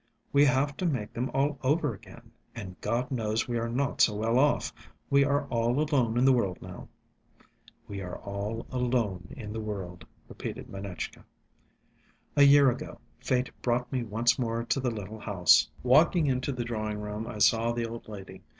"We 0.33 0.45
have 0.45 0.75
to 0.77 0.85
make 0.87 1.13
them 1.13 1.29
all 1.31 1.59
over 1.61 1.93
again. 1.93 2.31
And 2.55 2.81
God 2.81 3.11
knows 3.11 3.47
we 3.47 3.59
are 3.59 3.69
not 3.69 4.01
so 4.01 4.15
well 4.15 4.39
off. 4.39 4.73
We 5.11 5.23
are 5.23 5.45
all 5.49 5.77
alone 5.79 6.17
in 6.17 6.25
the 6.25 6.31
world 6.33 6.59
now." 6.59 6.87
"We 7.87 8.01
are 8.01 8.17
alone 8.21 9.27
in 9.37 9.53
the 9.53 9.59
world," 9.59 10.07
repeated 10.27 10.69
Manetchka. 10.71 11.23
A 12.35 12.41
year 12.41 12.71
ago 12.71 12.99
fate 13.19 13.51
brought 13.61 13.91
me 13.91 14.01
once 14.03 14.39
more 14.39 14.63
to 14.63 14.79
the 14.79 14.89
little 14.89 15.19
house. 15.19 15.69
Walking 15.83 16.25
into 16.25 16.51
the 16.51 16.65
drawing 16.65 16.99
room, 16.99 17.27
I 17.27 17.37
saw 17.37 17.71
the 17.71 17.87
old 17.87 18.07
lady. 18.09 18.41